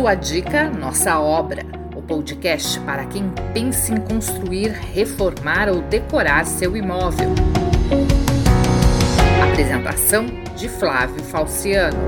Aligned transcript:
Sua 0.00 0.14
dica, 0.14 0.70
nossa 0.70 1.20
obra. 1.20 1.62
O 1.94 2.00
podcast 2.00 2.80
para 2.80 3.04
quem 3.04 3.30
pensa 3.52 3.92
em 3.92 4.00
construir, 4.00 4.70
reformar 4.70 5.68
ou 5.68 5.82
decorar 5.82 6.46
seu 6.46 6.74
imóvel. 6.74 7.28
Apresentação 9.52 10.24
de 10.56 10.70
Flávio 10.70 11.22
Falciano. 11.22 11.98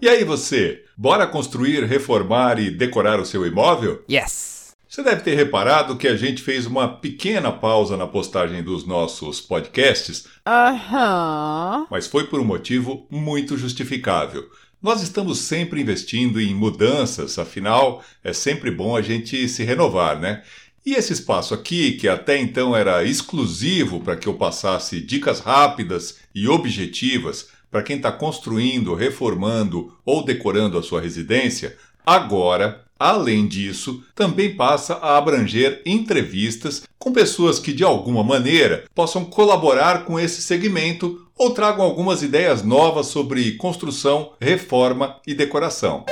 E 0.00 0.08
aí 0.08 0.22
você, 0.22 0.84
bora 0.96 1.26
construir, 1.26 1.82
reformar 1.86 2.60
e 2.60 2.70
decorar 2.70 3.18
o 3.18 3.26
seu 3.26 3.44
imóvel? 3.44 4.04
Yes! 4.08 4.59
Você 4.90 5.04
deve 5.04 5.22
ter 5.22 5.36
reparado 5.36 5.96
que 5.96 6.08
a 6.08 6.16
gente 6.16 6.42
fez 6.42 6.66
uma 6.66 6.88
pequena 6.88 7.52
pausa 7.52 7.96
na 7.96 8.08
postagem 8.08 8.60
dos 8.60 8.84
nossos 8.84 9.40
podcasts. 9.40 10.26
Aham. 10.44 11.86
Mas 11.88 12.08
foi 12.08 12.26
por 12.26 12.40
um 12.40 12.44
motivo 12.44 13.06
muito 13.08 13.56
justificável. 13.56 14.50
Nós 14.82 15.00
estamos 15.00 15.38
sempre 15.38 15.80
investindo 15.80 16.40
em 16.40 16.52
mudanças, 16.52 17.38
afinal, 17.38 18.02
é 18.24 18.32
sempre 18.32 18.68
bom 18.68 18.96
a 18.96 19.00
gente 19.00 19.48
se 19.48 19.62
renovar, 19.62 20.18
né? 20.18 20.42
E 20.84 20.94
esse 20.94 21.12
espaço 21.12 21.54
aqui, 21.54 21.92
que 21.92 22.08
até 22.08 22.36
então 22.36 22.74
era 22.74 23.04
exclusivo 23.04 24.00
para 24.00 24.16
que 24.16 24.26
eu 24.26 24.34
passasse 24.34 25.00
dicas 25.00 25.38
rápidas 25.38 26.18
e 26.34 26.48
objetivas 26.48 27.46
para 27.70 27.84
quem 27.84 27.98
está 27.98 28.10
construindo, 28.10 28.96
reformando 28.96 29.96
ou 30.04 30.24
decorando 30.24 30.76
a 30.76 30.82
sua 30.82 31.00
residência, 31.00 31.76
agora 32.04 32.89
Além 33.00 33.48
disso, 33.48 34.04
também 34.14 34.54
passa 34.54 34.96
a 34.96 35.16
abranger 35.16 35.80
entrevistas 35.86 36.82
com 36.98 37.10
pessoas 37.10 37.58
que 37.58 37.72
de 37.72 37.82
alguma 37.82 38.22
maneira 38.22 38.84
possam 38.94 39.24
colaborar 39.24 40.04
com 40.04 40.20
esse 40.20 40.42
segmento 40.42 41.26
ou 41.34 41.52
tragam 41.54 41.82
algumas 41.82 42.22
ideias 42.22 42.62
novas 42.62 43.06
sobre 43.06 43.52
construção, 43.52 44.32
reforma 44.38 45.16
e 45.26 45.32
decoração. 45.32 46.04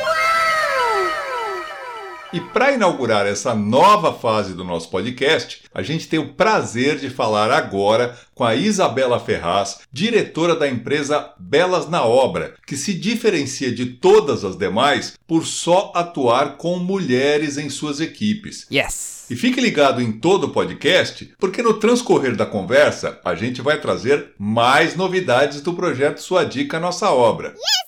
E 2.31 2.41
para 2.41 2.73
inaugurar 2.73 3.27
essa 3.27 3.55
nova 3.55 4.12
fase 4.12 4.53
do 4.53 4.62
nosso 4.62 4.91
podcast, 4.91 5.62
a 5.73 5.83
gente 5.83 6.07
tem 6.07 6.19
o 6.19 6.34
prazer 6.34 6.98
de 6.98 7.09
falar 7.09 7.51
agora 7.51 8.19
com 8.34 8.45
a 8.45 8.55
Isabela 8.55 9.19
Ferraz, 9.19 9.79
diretora 9.91 10.55
da 10.55 10.69
empresa 10.69 11.33
Belas 11.39 11.89
na 11.89 12.05
Obra, 12.05 12.55
que 12.67 12.77
se 12.77 12.93
diferencia 12.93 13.73
de 13.73 13.87
todas 13.87 14.45
as 14.45 14.56
demais 14.56 15.15
por 15.27 15.47
só 15.47 15.91
atuar 15.95 16.59
com 16.59 16.79
mulheres 16.79 17.56
em 17.56 17.71
suas 17.71 17.99
equipes. 17.99 18.67
Yes! 18.71 19.25
E 19.31 19.37
fique 19.37 19.59
ligado 19.59 20.03
em 20.03 20.12
todo 20.12 20.45
o 20.45 20.51
podcast, 20.51 21.33
porque 21.39 21.62
no 21.62 21.75
transcorrer 21.75 22.37
da 22.37 22.45
conversa 22.45 23.19
a 23.25 23.34
gente 23.34 23.62
vai 23.62 23.81
trazer 23.81 24.33
mais 24.39 24.95
novidades 24.95 25.62
do 25.62 25.73
projeto 25.73 26.19
Sua 26.19 26.45
Dica 26.45 26.79
Nossa 26.79 27.11
Obra. 27.11 27.49
Yes! 27.49 27.88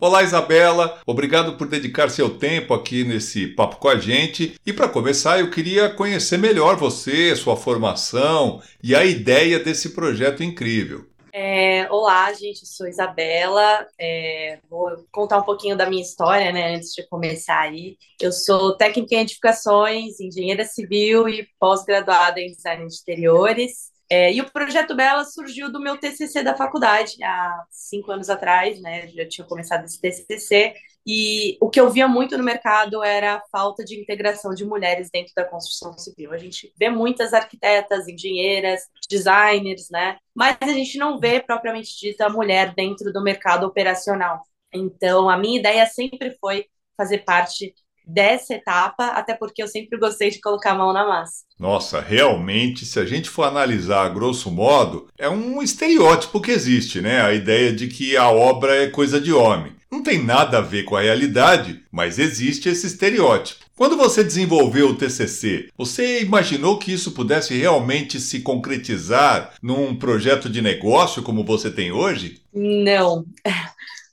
Olá, 0.00 0.22
Isabela. 0.22 1.00
Obrigado 1.04 1.56
por 1.56 1.66
dedicar 1.66 2.08
seu 2.08 2.38
tempo 2.38 2.72
aqui 2.72 3.02
nesse 3.02 3.48
papo 3.48 3.78
com 3.78 3.88
a 3.88 3.96
gente. 3.96 4.54
E 4.64 4.72
para 4.72 4.88
começar, 4.88 5.40
eu 5.40 5.50
queria 5.50 5.92
conhecer 5.92 6.38
melhor 6.38 6.76
você, 6.76 7.34
sua 7.34 7.56
formação 7.56 8.62
e 8.80 8.94
a 8.94 9.04
ideia 9.04 9.58
desse 9.58 9.90
projeto 9.90 10.40
incrível. 10.44 11.04
É, 11.32 11.90
olá, 11.90 12.32
gente, 12.32 12.60
eu 12.60 12.66
sou 12.66 12.86
Isabela. 12.86 13.88
É, 13.98 14.60
vou 14.70 15.04
contar 15.10 15.38
um 15.38 15.44
pouquinho 15.44 15.76
da 15.76 15.90
minha 15.90 16.02
história, 16.02 16.52
né, 16.52 16.76
antes 16.76 16.94
de 16.94 17.04
começar 17.08 17.58
aí. 17.58 17.96
Eu 18.20 18.30
sou 18.30 18.76
técnica 18.76 19.16
em 19.16 19.22
edificações, 19.22 20.20
engenheira 20.20 20.64
civil 20.64 21.28
e 21.28 21.44
pós-graduada 21.58 22.40
em 22.40 22.52
design 22.52 22.86
de 22.86 22.94
interiores. 22.94 23.97
É, 24.10 24.32
e 24.32 24.40
o 24.40 24.50
projeto 24.50 24.96
Bela 24.96 25.24
surgiu 25.24 25.70
do 25.70 25.80
meu 25.80 25.98
TCC 25.98 26.42
da 26.42 26.56
faculdade, 26.56 27.22
há 27.22 27.64
cinco 27.70 28.10
anos 28.10 28.30
atrás, 28.30 28.80
né? 28.80 29.06
Já 29.08 29.28
tinha 29.28 29.46
começado 29.46 29.84
esse 29.84 30.00
TCC. 30.00 30.74
E 31.06 31.56
o 31.60 31.70
que 31.70 31.80
eu 31.80 31.90
via 31.90 32.08
muito 32.08 32.36
no 32.36 32.44
mercado 32.44 33.02
era 33.02 33.36
a 33.36 33.42
falta 33.50 33.84
de 33.84 33.98
integração 34.00 34.54
de 34.54 34.64
mulheres 34.64 35.10
dentro 35.10 35.32
da 35.34 35.44
construção 35.44 35.96
civil. 35.96 36.32
A 36.32 36.38
gente 36.38 36.72
vê 36.78 36.90
muitas 36.90 37.32
arquitetas, 37.32 38.08
engenheiras, 38.08 38.82
designers, 39.10 39.88
né? 39.90 40.18
Mas 40.34 40.56
a 40.60 40.66
gente 40.66 40.98
não 40.98 41.18
vê 41.18 41.40
propriamente 41.40 41.98
dita 41.98 42.28
mulher 42.28 42.74
dentro 42.74 43.12
do 43.12 43.22
mercado 43.22 43.66
operacional. 43.66 44.42
Então, 44.72 45.28
a 45.30 45.36
minha 45.36 45.58
ideia 45.58 45.86
sempre 45.86 46.36
foi 46.40 46.66
fazer 46.96 47.18
parte 47.18 47.74
dessa 48.08 48.54
etapa, 48.54 49.08
até 49.08 49.34
porque 49.34 49.62
eu 49.62 49.68
sempre 49.68 49.98
gostei 49.98 50.30
de 50.30 50.40
colocar 50.40 50.72
a 50.72 50.74
mão 50.74 50.92
na 50.92 51.06
massa. 51.06 51.44
Nossa, 51.58 52.00
realmente, 52.00 52.86
se 52.86 52.98
a 52.98 53.04
gente 53.04 53.28
for 53.28 53.44
analisar 53.44 54.06
a 54.06 54.08
grosso 54.08 54.50
modo, 54.50 55.08
é 55.18 55.28
um 55.28 55.62
estereótipo 55.62 56.40
que 56.40 56.50
existe, 56.50 57.00
né? 57.00 57.20
A 57.20 57.34
ideia 57.34 57.72
de 57.72 57.88
que 57.88 58.16
a 58.16 58.30
obra 58.30 58.74
é 58.74 58.88
coisa 58.88 59.20
de 59.20 59.32
homem. 59.32 59.76
Não 59.90 60.02
tem 60.02 60.22
nada 60.22 60.58
a 60.58 60.62
ver 60.62 60.84
com 60.84 60.96
a 60.96 61.00
realidade, 61.00 61.82
mas 61.90 62.18
existe 62.18 62.68
esse 62.68 62.86
estereótipo. 62.86 63.64
Quando 63.74 63.96
você 63.96 64.22
desenvolveu 64.22 64.88
o 64.88 64.94
TCC, 64.96 65.70
você 65.78 66.20
imaginou 66.20 66.78
que 66.78 66.92
isso 66.92 67.12
pudesse 67.12 67.56
realmente 67.56 68.20
se 68.20 68.40
concretizar 68.40 69.54
num 69.62 69.96
projeto 69.96 70.48
de 70.50 70.60
negócio 70.60 71.22
como 71.22 71.44
você 71.44 71.70
tem 71.70 71.90
hoje? 71.90 72.40
Não. 72.52 73.24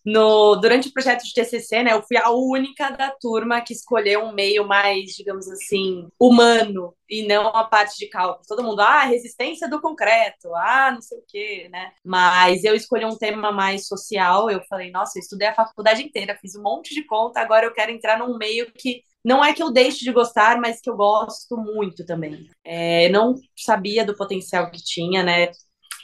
No, 0.05 0.55
durante 0.55 0.87
o 0.87 0.93
projeto 0.93 1.23
de 1.23 1.33
TCC, 1.33 1.81
né, 1.83 1.93
eu 1.93 2.03
fui 2.03 2.15
a 2.17 2.29
única 2.29 2.91
da 2.91 3.09
turma 3.09 3.61
que 3.61 3.73
escolheu 3.73 4.21
um 4.21 4.33
meio 4.33 4.67
mais, 4.67 5.11
digamos 5.15 5.49
assim, 5.49 6.07
humano 6.19 6.93
e 7.09 7.27
não 7.27 7.47
a 7.47 7.63
parte 7.63 7.97
de 7.97 8.07
cálculo. 8.07 8.45
Todo 8.47 8.63
mundo, 8.63 8.81
ah, 8.81 9.03
resistência 9.03 9.67
do 9.69 9.81
concreto, 9.81 10.53
ah, 10.55 10.91
não 10.91 11.01
sei 11.01 11.17
o 11.17 11.23
quê, 11.27 11.69
né? 11.71 11.91
Mas 12.03 12.63
eu 12.63 12.75
escolhi 12.75 13.05
um 13.05 13.17
tema 13.17 13.51
mais 13.51 13.87
social. 13.87 14.49
Eu 14.49 14.61
falei, 14.69 14.91
nossa, 14.91 15.17
eu 15.17 15.21
estudei 15.21 15.47
a 15.47 15.55
faculdade 15.55 16.03
inteira, 16.03 16.37
fiz 16.39 16.55
um 16.55 16.61
monte 16.61 16.93
de 16.93 17.03
conta, 17.03 17.39
agora 17.39 17.65
eu 17.65 17.73
quero 17.73 17.91
entrar 17.91 18.19
num 18.19 18.37
meio 18.37 18.71
que 18.71 19.01
não 19.23 19.43
é 19.43 19.53
que 19.53 19.63
eu 19.63 19.71
deixe 19.71 20.03
de 20.05 20.11
gostar, 20.11 20.61
mas 20.61 20.79
que 20.79 20.87
eu 20.87 20.95
gosto 20.95 21.57
muito 21.57 22.05
também. 22.05 22.47
É, 22.63 23.09
não 23.09 23.33
sabia 23.55 24.05
do 24.05 24.15
potencial 24.15 24.69
que 24.69 24.83
tinha, 24.83 25.23
né? 25.23 25.49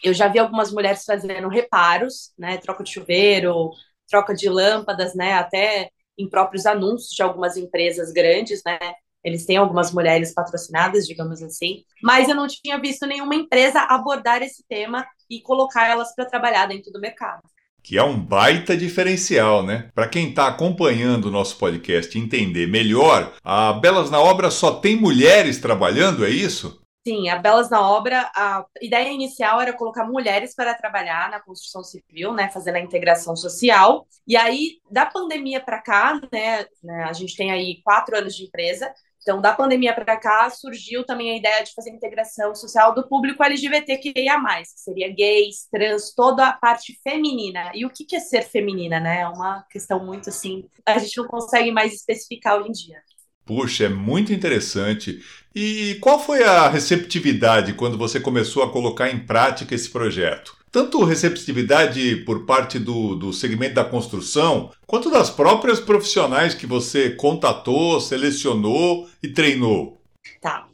Eu 0.03 0.11
já 0.11 0.28
vi 0.28 0.40
algumas 0.40 0.72
mulheres 0.72 1.06
fazendo 1.06 1.47
reparos, 1.47 2.31
né? 2.35 2.57
Troca 2.57 2.84
de 2.84 2.91
chuveiro, 2.91 3.69
troca 4.11 4.35
de 4.35 4.49
lâmpadas, 4.49 5.16
né? 5.16 5.33
Até 5.33 5.89
em 6.17 6.29
próprios 6.29 6.66
anúncios 6.66 7.16
de 7.16 7.23
algumas 7.23 7.57
empresas 7.57 8.11
grandes, 8.11 8.61
né? 8.66 8.77
Eles 9.23 9.45
têm 9.45 9.57
algumas 9.57 9.94
mulheres 9.94 10.33
patrocinadas, 10.33 11.07
digamos 11.07 11.41
assim, 11.41 11.83
mas 12.03 12.27
eu 12.27 12.35
não 12.35 12.47
tinha 12.47 12.79
visto 12.79 13.05
nenhuma 13.05 13.35
empresa 13.35 13.81
abordar 13.81 14.41
esse 14.41 14.63
tema 14.67 15.05
e 15.29 15.39
colocar 15.41 15.88
elas 15.88 16.13
para 16.13 16.25
trabalhar 16.25 16.66
dentro 16.67 16.91
do 16.91 16.99
mercado. 16.99 17.41
Que 17.83 17.97
é 17.97 18.03
um 18.03 18.19
baita 18.19 18.75
diferencial, 18.77 19.63
né? 19.63 19.89
Para 19.94 20.07
quem 20.07 20.29
está 20.29 20.47
acompanhando 20.47 21.25
o 21.25 21.31
nosso 21.31 21.57
podcast 21.57 22.17
entender 22.17 22.67
melhor, 22.67 23.33
a 23.43 23.73
Belas 23.73 24.11
na 24.11 24.19
Obra 24.19 24.51
só 24.51 24.72
tem 24.73 24.95
mulheres 24.95 25.59
trabalhando, 25.59 26.25
é 26.25 26.29
isso? 26.29 26.80
Sim, 27.06 27.29
a 27.29 27.35
Belas 27.38 27.67
na 27.69 27.81
Obra, 27.81 28.31
a 28.35 28.63
ideia 28.79 29.09
inicial 29.09 29.59
era 29.59 29.73
colocar 29.73 30.06
mulheres 30.06 30.53
para 30.53 30.75
trabalhar 30.75 31.31
na 31.31 31.39
construção 31.39 31.84
civil, 31.84 32.31
né, 32.31 32.47
fazendo 32.50 32.75
a 32.75 32.79
integração 32.79 33.35
social. 33.35 34.07
E 34.28 34.38
aí, 34.38 34.79
da 34.89 35.07
pandemia 35.07 35.59
para 35.59 35.81
cá, 35.81 36.22
né, 36.31 36.66
né, 36.84 37.03
a 37.06 37.13
gente 37.13 37.35
tem 37.35 37.51
aí 37.51 37.81
quatro 37.84 38.16
anos 38.16 38.35
de 38.35 38.44
empresa, 38.44 38.94
então, 39.22 39.40
da 39.40 39.53
pandemia 39.53 39.94
para 39.94 40.17
cá, 40.17 40.50
surgiu 40.50 41.06
também 41.06 41.31
a 41.31 41.38
ideia 41.38 41.63
de 41.63 41.73
fazer 41.73 41.91
a 41.91 41.94
integração 41.94 42.56
social 42.56 42.94
do 42.94 43.07
público 43.07 43.44
LGBTQIA+, 43.44 44.41
que 44.61 44.79
seria 44.79 45.13
gays, 45.13 45.67
trans, 45.72 46.11
toda 46.16 46.47
a 46.47 46.53
parte 46.53 47.00
feminina. 47.03 47.72
E 47.75 47.85
o 47.85 47.90
que 47.90 48.16
é 48.16 48.19
ser 48.19 48.41
feminina, 48.41 49.00
né? 49.00 49.22
É 49.22 49.28
uma 49.28 49.63
questão 49.69 50.03
muito 50.03 50.29
assim, 50.29 50.67
a 50.85 50.97
gente 50.97 51.17
não 51.17 51.28
consegue 51.28 51.72
mais 51.72 51.94
especificar 51.94 52.57
hoje 52.57 52.69
em 52.69 52.72
dia. 52.72 53.03
Puxa, 53.46 53.85
é 53.85 53.90
muito 53.90 54.31
interessante. 54.31 55.22
E 55.53 55.97
qual 56.00 56.19
foi 56.19 56.44
a 56.44 56.69
receptividade 56.69 57.74
quando 57.74 57.97
você 57.97 58.19
começou 58.19 58.63
a 58.63 58.72
colocar 58.72 59.09
em 59.09 59.20
prática 59.20 59.76
esse 59.76 59.90
projeto? 59.90 60.55
Tanto 60.72 61.03
receptividade 61.03 62.17
por 62.26 62.46
parte 62.46 62.79
do, 62.79 63.16
do 63.16 63.34
segmento 63.34 63.76
da 63.76 63.84
construção, 63.84 64.72
quanto 64.88 65.11
das 65.11 65.29
próprias 65.29 65.82
profissionais 65.82 66.53
que 66.53 66.66
você 66.66 67.09
contatou, 67.09 67.99
selecionou 67.99 69.09
e 69.22 69.28
treinou. 69.28 70.02
Tá. 70.40 70.67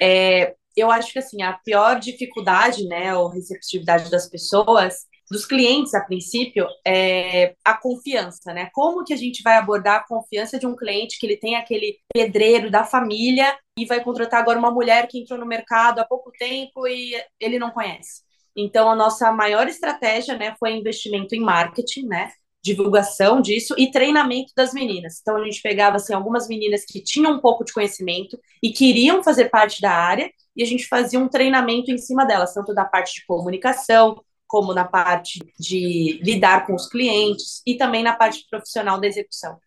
É, 0.00 0.54
eu 0.76 0.88
acho 0.90 1.12
que 1.12 1.18
assim, 1.18 1.42
a 1.42 1.52
pior 1.52 1.98
dificuldade, 1.98 2.84
né, 2.84 3.12
ou 3.16 3.28
receptividade 3.28 4.08
das 4.08 4.28
pessoas 4.28 5.06
dos 5.30 5.46
clientes, 5.46 5.94
a 5.94 6.00
princípio, 6.00 6.66
é 6.86 7.54
a 7.64 7.74
confiança, 7.74 8.52
né? 8.52 8.68
Como 8.72 9.04
que 9.04 9.14
a 9.14 9.16
gente 9.16 9.42
vai 9.42 9.56
abordar 9.56 10.00
a 10.00 10.06
confiança 10.06 10.58
de 10.58 10.66
um 10.66 10.76
cliente 10.76 11.18
que 11.18 11.26
ele 11.26 11.36
tem 11.36 11.56
aquele 11.56 11.98
pedreiro 12.12 12.70
da 12.70 12.84
família 12.84 13.56
e 13.78 13.86
vai 13.86 14.02
contratar 14.02 14.40
agora 14.40 14.58
uma 14.58 14.70
mulher 14.70 15.06
que 15.08 15.18
entrou 15.18 15.38
no 15.38 15.46
mercado 15.46 15.98
há 16.00 16.04
pouco 16.04 16.30
tempo 16.32 16.86
e 16.86 17.14
ele 17.40 17.58
não 17.58 17.70
conhece? 17.70 18.22
Então, 18.56 18.90
a 18.90 18.94
nossa 18.94 19.32
maior 19.32 19.66
estratégia, 19.66 20.36
né, 20.36 20.54
foi 20.58 20.72
investimento 20.72 21.34
em 21.34 21.40
marketing, 21.40 22.06
né? 22.06 22.30
divulgação 22.64 23.42
disso 23.42 23.74
e 23.76 23.90
treinamento 23.90 24.52
das 24.56 24.72
meninas. 24.72 25.18
Então 25.20 25.36
a 25.36 25.44
gente 25.44 25.60
pegava 25.60 25.96
assim 25.96 26.14
algumas 26.14 26.48
meninas 26.48 26.82
que 26.82 27.02
tinham 27.02 27.32
um 27.32 27.38
pouco 27.38 27.62
de 27.62 27.74
conhecimento 27.74 28.40
e 28.62 28.72
queriam 28.72 29.22
fazer 29.22 29.50
parte 29.50 29.82
da 29.82 29.92
área 29.92 30.30
e 30.56 30.62
a 30.62 30.66
gente 30.66 30.86
fazia 30.86 31.18
um 31.20 31.28
treinamento 31.28 31.90
em 31.90 31.98
cima 31.98 32.24
delas, 32.24 32.54
tanto 32.54 32.72
da 32.72 32.86
parte 32.86 33.16
de 33.16 33.26
comunicação, 33.26 34.18
como 34.54 34.72
na 34.72 34.84
parte 34.84 35.40
de 35.58 36.20
lidar 36.22 36.64
com 36.64 36.76
os 36.76 36.88
clientes 36.88 37.60
e 37.66 37.74
também 37.74 38.04
na 38.04 38.12
parte 38.12 38.46
profissional 38.48 39.00
da 39.00 39.08
execução. 39.08 39.58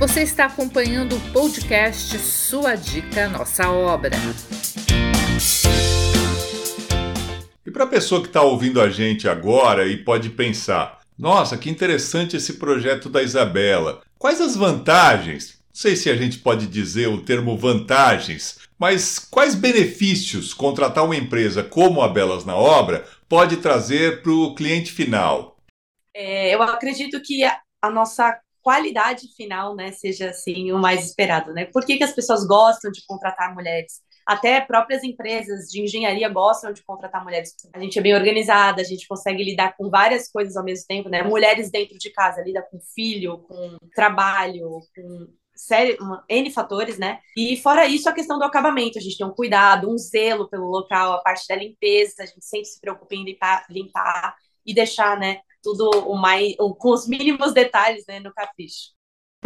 Você 0.00 0.22
está 0.24 0.46
acompanhando 0.46 1.14
o 1.14 1.20
podcast 1.32 2.18
Sua 2.18 2.74
Dica 2.74 3.28
Nossa 3.28 3.70
Obra. 3.70 4.16
E 7.64 7.70
para 7.70 7.84
a 7.84 7.86
pessoa 7.86 8.20
que 8.20 8.26
está 8.26 8.42
ouvindo 8.42 8.80
a 8.80 8.90
gente 8.90 9.28
agora 9.28 9.86
e 9.86 9.96
pode 9.96 10.30
pensar: 10.30 10.98
nossa, 11.16 11.56
que 11.56 11.70
interessante 11.70 12.36
esse 12.36 12.54
projeto 12.54 13.08
da 13.08 13.22
Isabela. 13.22 14.02
Quais 14.18 14.40
as 14.40 14.56
vantagens? 14.56 15.55
Não 15.76 15.82
sei 15.82 15.94
se 15.94 16.08
a 16.08 16.16
gente 16.16 16.38
pode 16.38 16.66
dizer 16.66 17.06
o 17.06 17.22
termo 17.22 17.54
vantagens, 17.54 18.60
mas 18.78 19.18
quais 19.18 19.54
benefícios 19.54 20.54
contratar 20.54 21.04
uma 21.04 21.14
empresa 21.14 21.62
como 21.62 22.00
a 22.00 22.08
Belas 22.08 22.46
na 22.46 22.56
Obra 22.56 23.06
pode 23.28 23.58
trazer 23.58 24.22
para 24.22 24.32
o 24.32 24.54
cliente 24.54 24.90
final? 24.90 25.58
É, 26.14 26.54
eu 26.54 26.62
acredito 26.62 27.20
que 27.20 27.44
a, 27.44 27.60
a 27.82 27.90
nossa 27.90 28.40
qualidade 28.62 29.28
final, 29.36 29.76
né, 29.76 29.92
seja 29.92 30.30
assim 30.30 30.72
o 30.72 30.78
mais 30.78 31.04
esperado, 31.04 31.52
né? 31.52 31.66
Por 31.66 31.84
que, 31.84 31.98
que 31.98 32.04
as 32.04 32.14
pessoas 32.14 32.46
gostam 32.46 32.90
de 32.90 33.04
contratar 33.06 33.54
mulheres? 33.54 34.00
Até 34.26 34.62
próprias 34.62 35.04
empresas 35.04 35.68
de 35.68 35.82
engenharia 35.82 36.30
gostam 36.30 36.72
de 36.72 36.82
contratar 36.82 37.22
mulheres. 37.22 37.54
A 37.74 37.78
gente 37.78 37.98
é 37.98 38.02
bem 38.02 38.14
organizada, 38.14 38.80
a 38.80 38.84
gente 38.84 39.06
consegue 39.06 39.44
lidar 39.44 39.76
com 39.76 39.90
várias 39.90 40.32
coisas 40.32 40.56
ao 40.56 40.64
mesmo 40.64 40.86
tempo, 40.88 41.10
né? 41.10 41.22
Mulheres 41.22 41.70
dentro 41.70 41.98
de 41.98 42.08
casa 42.08 42.40
lida 42.40 42.62
com 42.62 42.80
filho, 42.94 43.40
com 43.40 43.76
trabalho, 43.94 44.80
com 44.94 45.28
série, 45.56 45.96
uma, 46.00 46.24
N 46.28 46.50
fatores, 46.50 46.98
né? 46.98 47.20
E 47.36 47.56
fora 47.56 47.86
isso, 47.86 48.08
a 48.08 48.12
questão 48.12 48.38
do 48.38 48.44
acabamento, 48.44 48.98
a 48.98 49.00
gente 49.00 49.16
tem 49.16 49.26
um 49.26 49.34
cuidado, 49.34 49.90
um 49.90 49.98
zelo 49.98 50.48
pelo 50.48 50.66
local, 50.68 51.14
a 51.14 51.22
parte 51.22 51.46
da 51.48 51.56
limpeza, 51.56 52.22
a 52.22 52.26
gente 52.26 52.44
sempre 52.44 52.66
se 52.66 52.80
preocupa 52.80 53.14
em 53.14 53.24
limpar, 53.24 53.64
limpar 53.70 54.36
e 54.64 54.74
deixar, 54.74 55.18
né, 55.18 55.40
tudo 55.62 55.90
o 55.90 56.16
mais, 56.16 56.54
com 56.56 56.90
os 56.90 57.06
mínimos 57.06 57.52
detalhes 57.52 58.04
né, 58.06 58.20
no 58.20 58.32
capricho. 58.32 58.95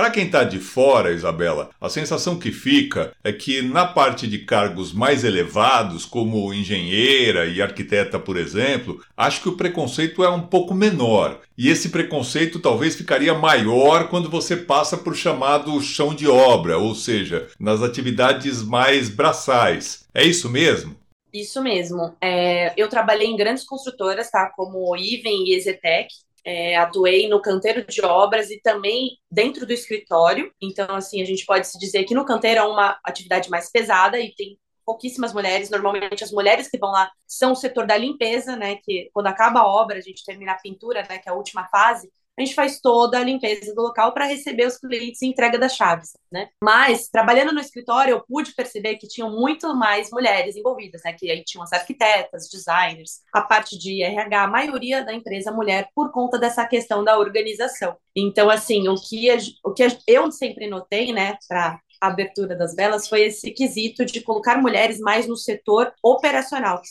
Para 0.00 0.08
quem 0.08 0.24
está 0.24 0.44
de 0.44 0.58
fora, 0.58 1.12
Isabela, 1.12 1.68
a 1.78 1.90
sensação 1.90 2.38
que 2.38 2.50
fica 2.50 3.12
é 3.22 3.34
que 3.34 3.60
na 3.60 3.84
parte 3.84 4.26
de 4.26 4.38
cargos 4.38 4.94
mais 4.94 5.24
elevados, 5.24 6.06
como 6.06 6.54
engenheira 6.54 7.44
e 7.44 7.60
arquiteta, 7.60 8.18
por 8.18 8.38
exemplo, 8.38 9.04
acho 9.14 9.42
que 9.42 9.50
o 9.50 9.58
preconceito 9.58 10.24
é 10.24 10.30
um 10.30 10.40
pouco 10.40 10.72
menor. 10.72 11.42
E 11.56 11.68
esse 11.68 11.90
preconceito 11.90 12.60
talvez 12.60 12.96
ficaria 12.96 13.34
maior 13.34 14.08
quando 14.08 14.30
você 14.30 14.56
passa 14.56 14.96
por 14.96 15.14
chamado 15.14 15.78
chão 15.82 16.14
de 16.14 16.26
obra, 16.26 16.78
ou 16.78 16.94
seja, 16.94 17.48
nas 17.60 17.82
atividades 17.82 18.62
mais 18.62 19.10
braçais. 19.10 20.06
É 20.14 20.24
isso 20.24 20.48
mesmo? 20.48 20.96
Isso 21.30 21.62
mesmo. 21.62 22.16
É, 22.22 22.72
eu 22.74 22.88
trabalhei 22.88 23.26
em 23.26 23.36
grandes 23.36 23.64
construtoras, 23.64 24.30
tá? 24.30 24.50
Como 24.56 24.96
Iven 24.96 25.44
e 25.44 25.54
Ezetec. 25.54 26.08
É, 26.44 26.76
atuei 26.76 27.28
no 27.28 27.40
canteiro 27.40 27.84
de 27.86 28.02
obras 28.02 28.50
e 28.50 28.60
também 28.60 29.18
dentro 29.30 29.66
do 29.66 29.72
escritório. 29.72 30.52
Então, 30.60 30.94
assim, 30.94 31.20
a 31.22 31.24
gente 31.24 31.44
pode 31.44 31.66
se 31.66 31.78
dizer 31.78 32.04
que 32.04 32.14
no 32.14 32.24
canteiro 32.24 32.60
é 32.60 32.64
uma 32.64 32.98
atividade 33.04 33.50
mais 33.50 33.70
pesada 33.70 34.18
e 34.18 34.34
tem 34.34 34.58
pouquíssimas 34.84 35.32
mulheres. 35.32 35.70
Normalmente, 35.70 36.24
as 36.24 36.32
mulheres 36.32 36.68
que 36.68 36.78
vão 36.78 36.90
lá 36.90 37.10
são 37.26 37.52
o 37.52 37.56
setor 37.56 37.86
da 37.86 37.96
limpeza, 37.96 38.56
né? 38.56 38.76
Que 38.76 39.10
quando 39.12 39.26
acaba 39.26 39.60
a 39.60 39.66
obra, 39.66 39.98
a 39.98 40.02
gente 40.02 40.24
termina 40.24 40.52
a 40.52 40.60
pintura, 40.60 41.06
né? 41.08 41.18
Que 41.18 41.28
é 41.28 41.32
a 41.32 41.36
última 41.36 41.68
fase 41.68 42.10
a 42.40 42.44
gente 42.44 42.54
faz 42.54 42.80
toda 42.80 43.18
a 43.18 43.24
limpeza 43.24 43.74
do 43.74 43.82
local 43.82 44.12
para 44.12 44.26
receber 44.26 44.66
os 44.66 44.78
clientes 44.78 45.22
e 45.22 45.26
entrega 45.26 45.58
das 45.58 45.74
chaves, 45.74 46.10
né? 46.30 46.48
Mas, 46.62 47.08
trabalhando 47.08 47.52
no 47.52 47.60
escritório, 47.60 48.12
eu 48.12 48.24
pude 48.26 48.54
perceber 48.54 48.96
que 48.96 49.08
tinham 49.08 49.30
muito 49.30 49.74
mais 49.74 50.10
mulheres 50.10 50.56
envolvidas, 50.56 51.02
né? 51.04 51.12
Que 51.12 51.30
aí 51.30 51.44
tinham 51.44 51.62
as 51.62 51.72
arquitetas, 51.72 52.48
designers, 52.48 53.20
a 53.32 53.42
parte 53.42 53.78
de 53.78 54.02
RH, 54.02 54.42
a 54.42 54.48
maioria 54.48 55.04
da 55.04 55.12
empresa 55.12 55.52
mulher, 55.52 55.88
por 55.94 56.10
conta 56.12 56.38
dessa 56.38 56.66
questão 56.66 57.04
da 57.04 57.18
organização. 57.18 57.96
Então, 58.16 58.50
assim, 58.50 58.88
o 58.88 58.96
que, 58.96 59.28
o 59.64 59.72
que 59.72 59.86
eu 60.06 60.30
sempre 60.32 60.68
notei, 60.68 61.12
né, 61.12 61.36
para 61.48 61.80
abertura 62.00 62.56
das 62.56 62.74
velas 62.74 63.08
foi 63.08 63.22
esse 63.22 63.50
quesito 63.50 64.04
de 64.06 64.22
colocar 64.22 64.60
mulheres 64.60 64.98
mais 64.98 65.26
no 65.26 65.36
setor 65.36 65.92
operacional, 66.02 66.80
que 66.80 66.88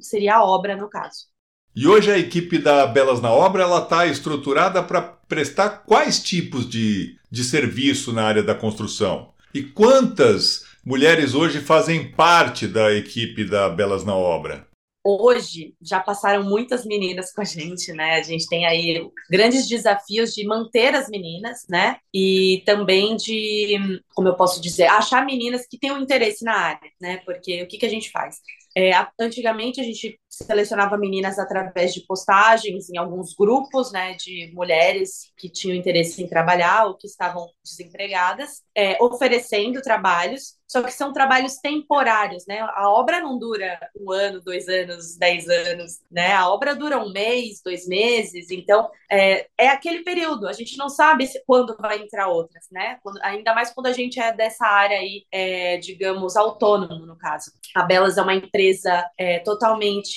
seria 0.00 0.36
a 0.36 0.44
obra, 0.44 0.76
no 0.76 0.88
caso. 0.88 1.31
E 1.74 1.86
hoje 1.88 2.12
a 2.12 2.18
equipe 2.18 2.58
da 2.58 2.86
Belas 2.86 3.22
na 3.22 3.32
Obra 3.32 3.62
ela 3.62 3.82
está 3.82 4.06
estruturada 4.06 4.82
para 4.82 5.00
prestar 5.00 5.84
quais 5.86 6.22
tipos 6.22 6.68
de, 6.68 7.16
de 7.30 7.42
serviço 7.42 8.12
na 8.12 8.24
área 8.24 8.42
da 8.42 8.54
construção? 8.54 9.32
E 9.54 9.62
quantas 9.62 10.66
mulheres 10.84 11.34
hoje 11.34 11.60
fazem 11.60 12.12
parte 12.12 12.66
da 12.66 12.92
equipe 12.92 13.42
da 13.44 13.70
Belas 13.70 14.04
na 14.04 14.14
Obra? 14.14 14.68
Hoje 15.02 15.74
já 15.80 15.98
passaram 15.98 16.44
muitas 16.44 16.84
meninas 16.84 17.32
com 17.32 17.40
a 17.40 17.44
gente, 17.44 17.90
né? 17.92 18.16
A 18.16 18.22
gente 18.22 18.46
tem 18.46 18.66
aí 18.66 19.04
grandes 19.30 19.66
desafios 19.66 20.34
de 20.34 20.46
manter 20.46 20.94
as 20.94 21.08
meninas, 21.08 21.66
né? 21.68 21.96
E 22.14 22.62
também 22.66 23.16
de, 23.16 24.00
como 24.14 24.28
eu 24.28 24.34
posso 24.34 24.60
dizer, 24.60 24.84
achar 24.84 25.24
meninas 25.24 25.66
que 25.66 25.78
tenham 25.78 25.98
interesse 25.98 26.44
na 26.44 26.54
área, 26.54 26.90
né? 27.00 27.16
Porque 27.24 27.62
o 27.62 27.66
que, 27.66 27.78
que 27.78 27.86
a 27.86 27.88
gente 27.88 28.10
faz? 28.10 28.36
É, 28.76 28.92
antigamente 29.18 29.80
a 29.80 29.84
gente 29.84 30.20
selecionava 30.32 30.96
meninas 30.96 31.38
através 31.38 31.92
de 31.92 32.00
postagens 32.06 32.88
em 32.88 32.96
alguns 32.96 33.34
grupos, 33.34 33.92
né, 33.92 34.14
de 34.14 34.50
mulheres 34.54 35.30
que 35.36 35.48
tinham 35.48 35.76
interesse 35.76 36.22
em 36.22 36.28
trabalhar 36.28 36.86
ou 36.86 36.96
que 36.96 37.06
estavam 37.06 37.46
desempregadas, 37.62 38.62
é, 38.74 38.96
oferecendo 39.02 39.82
trabalhos, 39.82 40.56
só 40.72 40.82
que 40.82 40.90
são 40.90 41.12
trabalhos 41.12 41.56
temporários, 41.56 42.46
né? 42.46 42.60
A 42.60 42.88
obra 42.88 43.20
não 43.20 43.38
dura 43.38 43.78
um 43.94 44.10
ano, 44.10 44.40
dois 44.40 44.66
anos, 44.68 45.18
dez 45.18 45.46
anos, 45.46 46.00
né? 46.10 46.32
A 46.32 46.48
obra 46.48 46.74
dura 46.74 46.98
um 46.98 47.12
mês, 47.12 47.60
dois 47.62 47.86
meses, 47.86 48.50
então 48.50 48.90
é, 49.10 49.46
é 49.58 49.68
aquele 49.68 50.02
período. 50.02 50.48
A 50.48 50.52
gente 50.54 50.78
não 50.78 50.88
sabe 50.88 51.28
quando 51.46 51.76
vai 51.78 51.98
entrar 51.98 52.28
outras, 52.28 52.64
né? 52.72 52.98
Quando, 53.02 53.20
ainda 53.22 53.54
mais 53.54 53.70
quando 53.70 53.88
a 53.88 53.92
gente 53.92 54.18
é 54.18 54.32
dessa 54.32 54.64
área 54.66 54.96
aí, 54.96 55.26
é, 55.30 55.76
digamos, 55.76 56.38
autônomo 56.38 57.04
no 57.04 57.18
caso. 57.18 57.50
A 57.76 57.82
Belas 57.82 58.16
é 58.16 58.22
uma 58.22 58.34
empresa 58.34 59.06
é, 59.18 59.40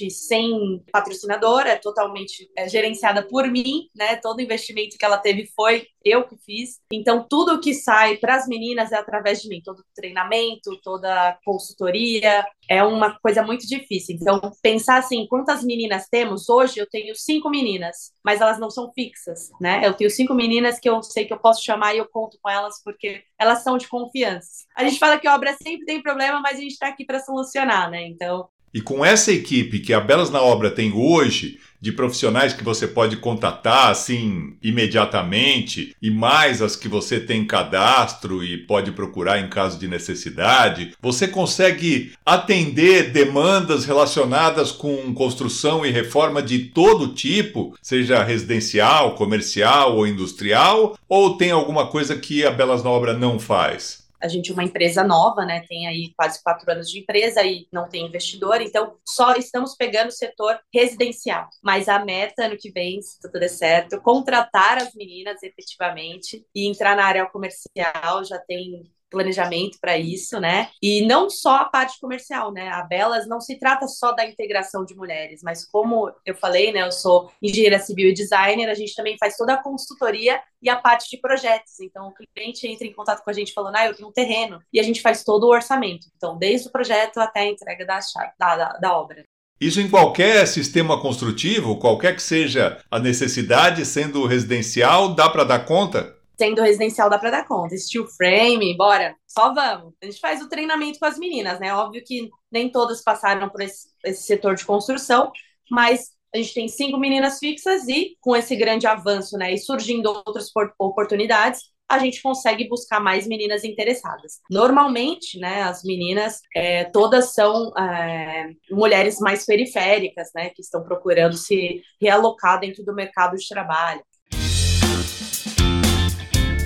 sem 0.09 0.83
patrocinador, 0.91 1.61
é 1.61 1.75
totalmente 1.75 2.49
é, 2.55 2.67
gerenciada 2.67 3.23
por 3.23 3.47
mim, 3.49 3.89
né? 3.95 4.15
Todo 4.17 4.41
investimento 4.41 4.97
que 4.97 5.05
ela 5.05 5.17
teve 5.17 5.47
foi 5.55 5.87
eu 6.03 6.23
que 6.27 6.37
fiz. 6.37 6.79
Então, 6.91 7.25
tudo 7.27 7.59
que 7.59 7.73
sai 7.73 8.17
para 8.17 8.35
as 8.35 8.47
meninas 8.47 8.91
é 8.91 8.95
através 8.95 9.41
de 9.41 9.49
mim, 9.49 9.61
todo 9.63 9.83
treinamento, 9.95 10.79
toda 10.83 11.37
consultoria, 11.43 12.45
é 12.69 12.83
uma 12.83 13.19
coisa 13.19 13.41
muito 13.41 13.65
difícil. 13.67 14.15
Então, 14.15 14.39
pensar 14.61 14.97
assim, 14.97 15.25
quantas 15.27 15.63
meninas 15.63 16.07
temos? 16.07 16.47
Hoje 16.47 16.79
eu 16.79 16.87
tenho 16.87 17.15
cinco 17.15 17.49
meninas, 17.49 18.13
mas 18.23 18.39
elas 18.39 18.59
não 18.59 18.69
são 18.69 18.91
fixas, 18.93 19.49
né? 19.59 19.81
Eu 19.83 19.93
tenho 19.93 20.09
cinco 20.09 20.33
meninas 20.33 20.79
que 20.79 20.89
eu 20.89 21.01
sei 21.01 21.25
que 21.25 21.33
eu 21.33 21.39
posso 21.39 21.63
chamar 21.63 21.95
e 21.95 21.97
eu 21.97 22.07
conto 22.07 22.37
com 22.41 22.49
elas 22.49 22.81
porque 22.83 23.23
elas 23.39 23.63
são 23.63 23.77
de 23.77 23.87
confiança. 23.87 24.65
A 24.75 24.83
gente 24.83 24.99
fala 24.99 25.19
que 25.19 25.27
obra 25.27 25.55
sempre 25.61 25.85
tem 25.85 26.01
problema, 26.01 26.39
mas 26.39 26.57
a 26.57 26.61
gente 26.61 26.73
está 26.73 26.87
aqui 26.87 27.03
para 27.05 27.19
solucionar, 27.19 27.89
né? 27.89 28.05
Então, 28.07 28.47
e 28.75 28.81
com 28.81 29.05
essa 29.05 29.31
equipe 29.31 29.79
que 29.79 29.93
a 29.93 30.01
Belas 30.01 30.29
na 30.29 30.41
Obra 30.41 30.69
tem 30.69 30.91
hoje, 30.91 31.57
de 31.79 31.93
profissionais 31.93 32.51
que 32.51 32.63
você 32.63 32.85
pode 32.85 33.15
contatar 33.15 33.89
assim 33.89 34.57
imediatamente, 34.61 35.95
e 36.01 36.11
mais 36.11 36.61
as 36.61 36.75
que 36.75 36.89
você 36.89 37.17
tem 37.17 37.45
cadastro 37.45 38.43
e 38.43 38.57
pode 38.57 38.91
procurar 38.91 39.39
em 39.39 39.47
caso 39.47 39.79
de 39.79 39.87
necessidade, 39.87 40.93
você 41.01 41.25
consegue 41.25 42.11
atender 42.25 43.11
demandas 43.13 43.85
relacionadas 43.85 44.73
com 44.73 45.13
construção 45.13 45.85
e 45.85 45.91
reforma 45.91 46.41
de 46.41 46.59
todo 46.59 47.13
tipo, 47.13 47.77
seja 47.81 48.23
residencial, 48.23 49.15
comercial 49.15 49.95
ou 49.95 50.05
industrial, 50.05 50.97
ou 51.07 51.37
tem 51.37 51.51
alguma 51.51 51.87
coisa 51.87 52.17
que 52.17 52.43
a 52.43 52.51
Belas 52.51 52.83
na 52.83 52.89
Obra 52.89 53.13
não 53.13 53.39
faz? 53.39 54.04
A 54.21 54.27
gente 54.27 54.51
é 54.51 54.53
uma 54.53 54.63
empresa 54.63 55.03
nova, 55.03 55.45
né? 55.45 55.63
Tem 55.67 55.87
aí 55.87 56.13
quase 56.15 56.41
quatro 56.41 56.69
anos 56.71 56.89
de 56.89 56.99
empresa 56.99 57.43
e 57.43 57.67
não 57.71 57.87
tem 57.87 58.05
investidor, 58.05 58.61
então 58.61 58.97
só 59.07 59.33
estamos 59.35 59.75
pegando 59.75 60.09
o 60.09 60.11
setor 60.11 60.59
residencial. 60.73 61.47
Mas 61.63 61.87
a 61.87 62.03
meta 62.03 62.45
ano 62.45 62.57
que 62.57 62.71
vem, 62.71 63.01
se 63.01 63.19
tudo 63.19 63.39
der 63.39 63.49
certo, 63.49 64.01
contratar 64.01 64.77
as 64.77 64.93
meninas 64.93 65.41
efetivamente 65.43 66.45
e 66.53 66.67
entrar 66.67 66.95
na 66.95 67.05
área 67.05 67.25
comercial. 67.27 68.23
Já 68.23 68.39
tem 68.39 68.91
planejamento 69.15 69.77
para 69.79 69.97
isso, 69.97 70.39
né? 70.39 70.69
E 70.81 71.05
não 71.05 71.29
só 71.29 71.57
a 71.57 71.65
parte 71.65 71.99
comercial, 71.99 72.51
né? 72.51 72.67
A 72.67 72.83
Belas 72.83 73.25
não 73.27 73.39
se 73.39 73.57
trata 73.57 73.87
só 73.87 74.11
da 74.11 74.25
integração 74.25 74.83
de 74.83 74.93
mulheres, 74.93 75.41
mas 75.41 75.65
como 75.65 76.11
eu 76.25 76.35
falei, 76.35 76.73
né? 76.73 76.81
Eu 76.81 76.91
sou 76.91 77.31
engenheira 77.41 77.79
civil 77.79 78.09
e 78.09 78.13
designer, 78.13 78.69
a 78.69 78.73
gente 78.73 78.93
também 78.93 79.17
faz 79.17 79.37
toda 79.37 79.53
a 79.53 79.63
consultoria 79.63 80.41
e 80.61 80.69
a 80.69 80.75
parte 80.75 81.09
de 81.09 81.17
projetos. 81.17 81.79
Então, 81.79 82.09
o 82.09 82.13
cliente 82.35 82.67
entra 82.67 82.85
em 82.85 82.93
contato 82.93 83.23
com 83.23 83.29
a 83.29 83.33
gente 83.33 83.53
falando, 83.53 83.77
ah, 83.77 83.85
eu 83.85 83.95
tenho 83.95 84.09
um 84.09 84.13
terreno, 84.13 84.59
e 84.73 84.79
a 84.79 84.83
gente 84.83 85.01
faz 85.01 85.23
todo 85.23 85.45
o 85.45 85.51
orçamento. 85.51 86.07
Então, 86.17 86.37
desde 86.37 86.67
o 86.67 86.71
projeto 86.71 87.19
até 87.19 87.41
a 87.41 87.49
entrega 87.49 87.85
da, 87.85 87.99
da, 88.37 88.55
da, 88.55 88.69
da 88.73 88.97
obra. 88.97 89.23
Isso 89.59 89.79
em 89.79 89.89
qualquer 89.89 90.45
sistema 90.47 90.99
construtivo, 90.99 91.77
qualquer 91.77 92.13
que 92.15 92.21
seja 92.21 92.77
a 92.91 92.99
necessidade, 92.99 93.85
sendo 93.85 94.25
residencial, 94.25 95.15
dá 95.15 95.29
para 95.29 95.45
dar 95.45 95.59
conta? 95.65 96.13
Sendo 96.37 96.61
residencial 96.61 97.09
dá 97.09 97.17
para 97.17 97.31
dar 97.31 97.47
conta. 97.47 97.77
Steel 97.77 98.07
frame, 98.07 98.75
bora, 98.75 99.15
só 99.27 99.53
vamos. 99.53 99.93
A 100.01 100.05
gente 100.05 100.19
faz 100.19 100.41
o 100.41 100.49
treinamento 100.49 100.99
com 100.99 101.05
as 101.05 101.17
meninas, 101.17 101.59
né? 101.59 101.73
Óbvio 101.73 102.03
que 102.05 102.29
nem 102.51 102.71
todas 102.71 103.03
passaram 103.03 103.49
por 103.49 103.61
esse, 103.61 103.87
esse 104.03 104.23
setor 104.23 104.55
de 104.55 104.65
construção, 104.65 105.31
mas 105.69 106.15
a 106.33 106.37
gente 106.37 106.53
tem 106.53 106.67
cinco 106.67 106.97
meninas 106.97 107.39
fixas 107.39 107.87
e 107.87 108.17
com 108.19 108.35
esse 108.35 108.55
grande 108.55 108.85
avanço, 108.85 109.37
né, 109.37 109.53
e 109.53 109.57
surgindo 109.57 110.07
outras 110.07 110.51
oportunidades, 110.77 111.61
a 111.87 111.99
gente 111.99 112.21
consegue 112.21 112.67
buscar 112.67 112.99
mais 112.99 113.27
meninas 113.27 113.63
interessadas. 113.63 114.39
Normalmente, 114.49 115.39
né, 115.39 115.61
as 115.61 115.83
meninas 115.83 116.41
é, 116.55 116.83
todas 116.85 117.33
são 117.33 117.71
é, 117.77 118.49
mulheres 118.71 119.19
mais 119.19 119.45
periféricas, 119.45 120.29
né, 120.35 120.49
que 120.49 120.61
estão 120.61 120.83
procurando 120.83 121.37
se 121.37 121.81
realocar 122.01 122.59
dentro 122.59 122.83
do 122.83 122.93
mercado 122.93 123.37
de 123.37 123.47
trabalho. 123.47 124.03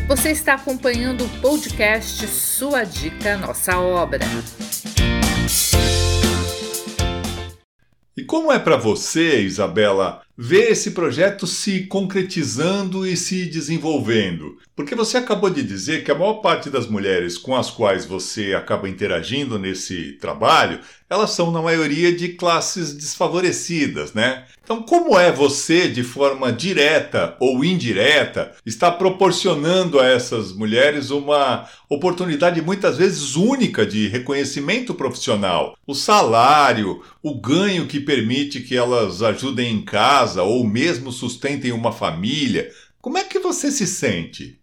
Você 0.09 0.31
está 0.31 0.55
acompanhando 0.55 1.23
o 1.23 1.29
podcast 1.39 2.25
Sua 2.25 2.83
Dica 2.83 3.37
Nossa 3.37 3.77
Obra. 3.77 4.25
E 8.17 8.23
como 8.25 8.51
é 8.51 8.57
para 8.57 8.75
você, 8.75 9.41
Isabela, 9.43 10.23
ver 10.41 10.72
esse 10.72 10.91
projeto 10.91 11.46
se 11.46 11.86
concretizando 11.88 13.05
e 13.05 13.17
se 13.17 13.46
desenvolvendo? 13.46 14.58
Porque 14.74 14.96
você 14.96 15.17
acabou 15.17 15.50
de 15.50 15.62
dizer 15.62 16.05
que 16.05 16.12
a 16.12 16.15
maior 16.15 16.36
parte 16.36 16.69
das 16.69 16.88
mulheres 16.88 17.38
com 17.38 17.53
as 17.58 17.69
quais 17.69 18.05
você 18.05 18.53
acaba 18.53 18.88
interagindo 18.88 19.60
nesse 19.60 20.13
trabalho, 20.13 20.79
elas 21.10 21.31
são 21.31 21.51
na 21.51 21.62
maioria 21.62 22.15
de 22.15 22.29
classes 22.29 22.93
desfavorecidas, 22.93 24.13
né? 24.13 24.46
Então, 24.63 24.84
como 24.84 25.17
é 25.17 25.31
você, 25.31 25.89
de 25.89 26.03
forma 26.03 26.53
direta 26.53 27.36
ou 27.39 27.65
indireta, 27.65 28.53
está 28.63 28.91
proporcionando 28.91 30.00
a 30.00 30.05
essas 30.05 30.53
mulheres 30.53 31.10
uma 31.10 31.67
oportunidade 31.89 32.62
muitas 32.62 32.96
vezes 32.96 33.36
única 33.36 33.84
de 33.84 34.08
reconhecimento 34.08 34.93
profissional? 34.93 35.75
O 35.88 35.96
salário, 35.96 37.01
o 37.24 37.41
ganho 37.41 37.88
que 37.88 38.00
permite 38.00 38.62
que 38.62 38.77
elas 38.77 39.24
ajudem 39.24 39.74
em 39.74 39.81
casa 39.81 40.28
ou 40.36 40.63
mesmo 40.63 41.12
sustentem 41.12 41.71
uma 41.71 41.91
família. 41.91 42.71
Como 43.01 43.17
é 43.17 43.24
que 43.24 43.39
você 43.39 43.71
se 43.71 43.88
sente? 43.88 44.58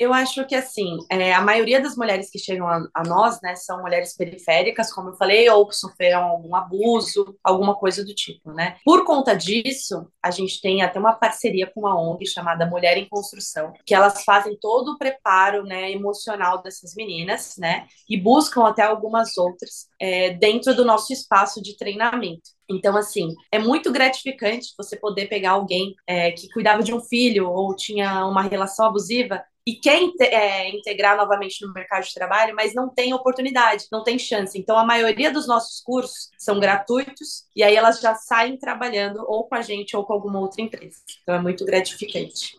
Eu 0.00 0.14
acho 0.14 0.46
que 0.46 0.54
assim, 0.54 0.96
é, 1.10 1.34
a 1.34 1.42
maioria 1.42 1.78
das 1.78 1.94
mulheres 1.94 2.30
que 2.30 2.38
chegam 2.38 2.66
a, 2.66 2.88
a, 2.94 3.02
nós, 3.02 3.38
né, 3.42 3.54
são 3.54 3.82
mulheres 3.82 4.16
periféricas, 4.16 4.90
como 4.90 5.10
eu 5.10 5.14
falei, 5.14 5.46
ou 5.50 5.68
que 5.68 5.76
sofreram 5.76 6.22
algum 6.22 6.56
abuso, 6.56 7.36
alguma 7.44 7.74
coisa 7.74 8.02
do 8.02 8.14
tipo, 8.14 8.50
né? 8.50 8.78
Por 8.82 9.04
conta 9.04 9.36
disso, 9.36 10.10
a 10.22 10.30
gente 10.30 10.58
tem 10.62 10.80
até 10.80 10.98
uma 10.98 11.12
parceria 11.12 11.66
com 11.66 11.80
uma 11.80 12.00
ONG 12.00 12.26
chamada 12.26 12.64
Mulher 12.64 12.96
em 12.96 13.06
Construção, 13.10 13.74
que 13.84 13.94
elas 13.94 14.24
fazem 14.24 14.56
todo 14.58 14.92
o 14.92 14.98
preparo, 14.98 15.64
né, 15.64 15.92
emocional 15.92 16.62
dessas 16.62 16.94
meninas, 16.94 17.56
né, 17.58 17.86
e 18.08 18.16
buscam 18.16 18.66
até 18.66 18.82
algumas 18.82 19.36
outras 19.36 19.86
é, 20.00 20.30
dentro 20.30 20.74
do 20.74 20.82
nosso 20.82 21.12
espaço 21.12 21.62
de 21.62 21.76
treinamento. 21.76 22.58
Então, 22.70 22.96
assim, 22.96 23.34
é 23.50 23.58
muito 23.58 23.90
gratificante 23.90 24.72
você 24.78 24.96
poder 24.96 25.26
pegar 25.26 25.52
alguém 25.52 25.94
é, 26.06 26.30
que 26.30 26.48
cuidava 26.48 26.82
de 26.82 26.94
um 26.94 27.00
filho 27.00 27.50
ou 27.50 27.74
tinha 27.74 28.24
uma 28.24 28.42
relação 28.42 28.86
abusiva 28.86 29.42
e 29.66 29.74
quer 29.74 30.00
é, 30.20 30.70
integrar 30.70 31.16
novamente 31.16 31.64
no 31.64 31.72
mercado 31.72 32.04
de 32.04 32.14
trabalho, 32.14 32.54
mas 32.54 32.74
não 32.74 32.88
tem 32.88 33.12
oportunidade, 33.12 33.86
não 33.92 34.02
tem 34.02 34.18
chance. 34.18 34.58
Então, 34.58 34.78
a 34.78 34.84
maioria 34.84 35.30
dos 35.32 35.46
nossos 35.46 35.80
cursos 35.82 36.30
são 36.38 36.58
gratuitos 36.58 37.44
e 37.54 37.62
aí 37.62 37.76
elas 37.76 38.00
já 38.00 38.14
saem 38.14 38.58
trabalhando 38.58 39.22
ou 39.26 39.48
com 39.48 39.54
a 39.54 39.62
gente 39.62 39.96
ou 39.96 40.04
com 40.04 40.12
alguma 40.12 40.40
outra 40.40 40.62
empresa. 40.62 40.96
Então, 41.22 41.34
é 41.34 41.40
muito 41.40 41.64
gratificante. 41.64 42.58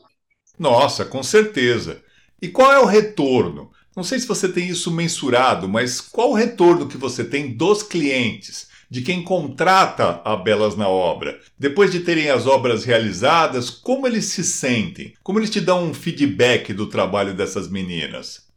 Nossa, 0.58 1.06
com 1.06 1.24
certeza. 1.24 2.04
E 2.42 2.48
qual 2.48 2.72
é 2.72 2.80
o 2.80 2.86
retorno? 2.86 3.72
Não 3.96 4.04
sei 4.04 4.20
se 4.20 4.28
você 4.28 4.48
tem 4.48 4.68
isso 4.70 4.90
mensurado, 4.92 5.68
mas 5.68 6.00
qual 6.00 6.32
o 6.32 6.36
retorno 6.36 6.88
que 6.88 6.98
você 6.98 7.26
tem 7.26 7.56
dos 7.56 7.84
clientes? 7.84 8.71
De 8.92 9.02
quem 9.02 9.24
contrata 9.24 10.22
a 10.26 10.36
Belas 10.36 10.76
na 10.76 10.90
Obra. 10.90 11.40
Depois 11.58 11.94
de 11.94 12.02
terem 12.02 12.30
as 12.30 12.46
obras 12.46 12.84
realizadas, 12.84 13.70
como 13.70 14.06
eles 14.06 14.26
se 14.26 14.44
sentem? 14.44 15.14
Como 15.24 15.40
eles 15.40 15.50
te 15.50 15.62
dão 15.62 15.86
um 15.86 15.94
feedback 15.94 16.74
do 16.74 16.90
trabalho 16.90 17.34
dessas 17.34 17.70
meninas? 17.70 18.52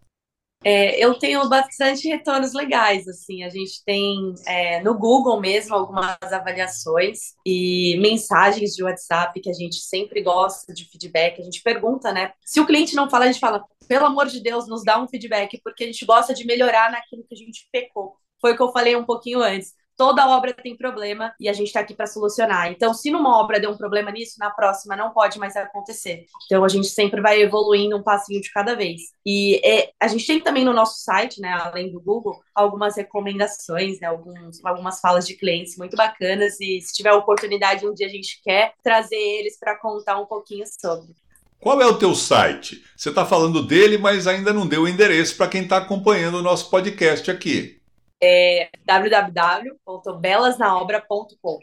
É, 0.64 0.98
eu 0.98 1.14
tenho 1.18 1.46
bastante 1.48 2.08
retornos 2.08 2.52
legais, 2.52 3.06
assim, 3.06 3.44
a 3.44 3.50
gente 3.50 3.84
tem 3.84 4.34
é, 4.46 4.82
no 4.82 4.98
Google 4.98 5.38
mesmo 5.38 5.74
algumas 5.74 6.16
avaliações 6.22 7.34
e 7.46 7.96
mensagens 8.00 8.74
de 8.74 8.82
WhatsApp 8.82 9.38
que 9.40 9.50
a 9.50 9.52
gente 9.52 9.76
sempre 9.76 10.22
gosta 10.22 10.72
de 10.72 10.86
feedback, 10.86 11.38
a 11.38 11.44
gente 11.44 11.62
pergunta, 11.62 12.12
né, 12.12 12.32
se 12.42 12.60
o 12.60 12.66
cliente 12.66 12.96
não 12.96 13.10
fala, 13.10 13.26
a 13.26 13.28
gente 13.28 13.40
fala, 13.40 13.62
pelo 13.86 14.06
amor 14.06 14.26
de 14.26 14.40
Deus, 14.40 14.66
nos 14.66 14.82
dá 14.82 14.98
um 14.98 15.06
feedback, 15.06 15.60
porque 15.62 15.84
a 15.84 15.86
gente 15.86 16.06
gosta 16.06 16.32
de 16.32 16.46
melhorar 16.46 16.90
naquilo 16.90 17.24
que 17.28 17.34
a 17.34 17.38
gente 17.38 17.68
pecou, 17.70 18.16
foi 18.40 18.54
o 18.54 18.56
que 18.56 18.62
eu 18.62 18.72
falei 18.72 18.96
um 18.96 19.04
pouquinho 19.04 19.42
antes, 19.42 19.74
toda 19.96 20.28
obra 20.28 20.52
tem 20.52 20.76
problema 20.76 21.32
e 21.38 21.48
a 21.48 21.52
gente 21.52 21.68
está 21.68 21.80
aqui 21.80 21.94
para 21.94 22.06
solucionar. 22.06 22.70
Então, 22.70 22.92
se 22.92 23.10
numa 23.10 23.38
obra 23.38 23.60
deu 23.60 23.70
um 23.70 23.76
problema 23.76 24.10
nisso, 24.10 24.36
na 24.38 24.50
próxima 24.50 24.96
não 24.96 25.10
pode 25.10 25.38
mais 25.38 25.56
acontecer. 25.56 26.26
Então, 26.46 26.64
a 26.64 26.68
gente 26.68 26.88
sempre 26.88 27.20
vai 27.20 27.40
evoluindo 27.40 27.96
um 27.96 28.02
passinho 28.02 28.40
de 28.40 28.50
cada 28.50 28.74
vez. 28.74 29.00
E 29.24 29.60
é, 29.64 29.90
a 30.00 30.08
gente 30.08 30.26
tem 30.26 30.40
também 30.40 30.64
no 30.64 30.72
nosso 30.72 31.02
site, 31.02 31.40
né, 31.40 31.52
além 31.52 31.90
do 31.90 32.00
Google, 32.00 32.40
algumas 32.54 32.96
recomendações, 32.96 34.00
né, 34.00 34.08
alguns, 34.08 34.64
algumas 34.64 35.00
falas 35.00 35.26
de 35.26 35.34
clientes 35.34 35.76
muito 35.76 35.96
bacanas. 35.96 36.60
E 36.60 36.80
se 36.80 36.92
tiver 36.92 37.12
oportunidade, 37.12 37.86
um 37.86 37.94
dia 37.94 38.06
a 38.06 38.10
gente 38.10 38.40
quer 38.42 38.72
trazer 38.82 39.16
eles 39.16 39.58
para 39.58 39.78
contar 39.78 40.18
um 40.18 40.26
pouquinho 40.26 40.64
sobre. 40.80 41.14
Qual 41.60 41.80
é 41.80 41.86
o 41.86 41.98
teu 41.98 42.14
site? 42.14 42.84
Você 42.94 43.08
está 43.08 43.24
falando 43.24 43.66
dele, 43.66 43.96
mas 43.96 44.26
ainda 44.26 44.52
não 44.52 44.66
deu 44.66 44.82
o 44.82 44.88
endereço 44.88 45.36
para 45.36 45.48
quem 45.48 45.62
está 45.62 45.78
acompanhando 45.78 46.36
o 46.36 46.42
nosso 46.42 46.68
podcast 46.68 47.30
aqui 47.30 47.82
é 48.22 48.68
www.belasnaobra.com. 48.84 51.58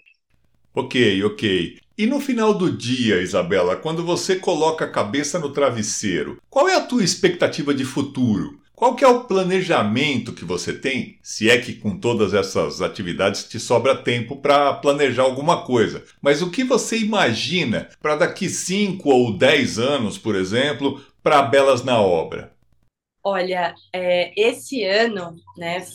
Ok, 0.74 1.24
ok. 1.24 1.80
E 1.98 2.06
no 2.06 2.20
final 2.20 2.54
do 2.54 2.72
dia, 2.72 3.22
Isabela, 3.22 3.76
quando 3.76 4.04
você 4.04 4.38
coloca 4.38 4.86
a 4.86 4.90
cabeça 4.90 5.38
no 5.38 5.52
travesseiro, 5.52 6.42
qual 6.50 6.70
é 6.70 6.76
a 6.76 6.86
tua 6.86 7.04
expectativa 7.04 7.74
de 7.74 7.84
futuro? 7.84 8.62
Qual 8.74 8.96
que 8.96 9.04
é 9.04 9.08
o 9.08 9.26
planejamento 9.26 10.34
que 10.34 10.44
você 10.44 10.74
tem? 10.74 11.20
Se 11.22 11.48
é 11.48 11.60
que 11.60 11.74
com 11.74 12.00
todas 12.00 12.34
essas 12.34 12.82
atividades 12.82 13.44
te 13.44 13.60
sobra 13.60 13.96
tempo 13.96 14.38
para 14.38 14.74
planejar 14.74 15.22
alguma 15.22 15.64
coisa. 15.64 16.04
Mas 16.20 16.42
o 16.42 16.50
que 16.50 16.64
você 16.64 16.98
imagina 16.98 17.90
para 18.02 18.16
daqui 18.16 18.50
5 18.50 19.08
ou 19.08 19.38
10 19.38 19.78
anos, 19.78 20.18
por 20.18 20.34
exemplo, 20.34 21.00
para 21.22 21.44
Belas 21.44 21.84
na 21.84 22.02
Obra? 22.02 22.52
Olha, 23.24 23.76
é, 23.94 24.34
esse 24.36 24.84
ano, 24.84 25.36
né, 25.56 25.86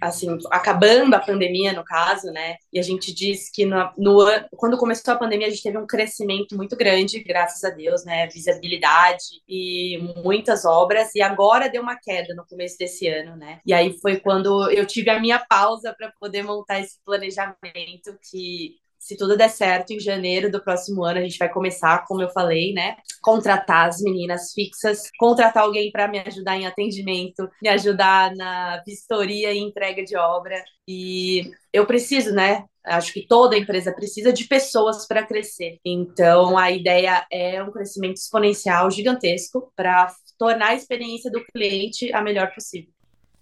assim, 0.00 0.38
acabando 0.50 1.14
a 1.14 1.20
pandemia, 1.20 1.72
no 1.72 1.84
caso, 1.84 2.30
né? 2.30 2.56
E 2.72 2.78
a 2.78 2.82
gente 2.82 3.12
diz 3.12 3.50
que 3.50 3.64
no, 3.64 3.90
no, 3.96 4.26
quando 4.56 4.76
começou 4.78 5.14
a 5.14 5.18
pandemia, 5.18 5.46
a 5.46 5.50
gente 5.50 5.62
teve 5.62 5.78
um 5.78 5.86
crescimento 5.86 6.56
muito 6.56 6.76
grande, 6.76 7.22
graças 7.22 7.62
a 7.64 7.70
Deus, 7.70 8.04
né? 8.04 8.26
Visibilidade 8.28 9.42
e 9.48 9.98
muitas 10.22 10.64
obras, 10.64 11.14
e 11.14 11.22
agora 11.22 11.68
deu 11.68 11.82
uma 11.82 11.98
queda 11.98 12.34
no 12.34 12.46
começo 12.46 12.76
desse 12.78 13.08
ano, 13.08 13.36
né? 13.36 13.60
E 13.64 13.72
aí 13.72 13.98
foi 14.00 14.18
quando 14.20 14.70
eu 14.70 14.86
tive 14.86 15.10
a 15.10 15.20
minha 15.20 15.38
pausa 15.38 15.94
para 15.96 16.12
poder 16.20 16.42
montar 16.42 16.80
esse 16.80 16.98
planejamento 17.04 18.18
que 18.30 18.76
se 18.98 19.16
tudo 19.16 19.36
der 19.36 19.48
certo, 19.48 19.92
em 19.92 20.00
janeiro 20.00 20.50
do 20.50 20.62
próximo 20.62 21.04
ano 21.04 21.18
a 21.18 21.22
gente 21.22 21.38
vai 21.38 21.48
começar, 21.48 22.04
como 22.06 22.22
eu 22.22 22.28
falei, 22.30 22.72
né? 22.72 22.96
Contratar 23.22 23.88
as 23.88 24.00
meninas 24.00 24.52
fixas, 24.52 25.08
contratar 25.18 25.62
alguém 25.62 25.90
para 25.90 26.08
me 26.08 26.18
ajudar 26.18 26.56
em 26.56 26.66
atendimento, 26.66 27.48
me 27.62 27.68
ajudar 27.68 28.34
na 28.34 28.82
vistoria 28.86 29.52
e 29.52 29.58
entrega 29.58 30.04
de 30.04 30.16
obra. 30.16 30.62
E 30.86 31.50
eu 31.72 31.86
preciso, 31.86 32.32
né? 32.32 32.64
Acho 32.84 33.12
que 33.12 33.26
toda 33.26 33.56
empresa 33.56 33.92
precisa 33.92 34.32
de 34.32 34.44
pessoas 34.46 35.06
para 35.06 35.26
crescer. 35.26 35.78
Então, 35.84 36.56
a 36.56 36.70
ideia 36.70 37.26
é 37.30 37.62
um 37.62 37.70
crescimento 37.70 38.16
exponencial 38.16 38.90
gigantesco 38.90 39.72
para 39.76 40.12
tornar 40.38 40.68
a 40.68 40.74
experiência 40.74 41.30
do 41.30 41.44
cliente 41.52 42.12
a 42.12 42.22
melhor 42.22 42.52
possível. 42.54 42.97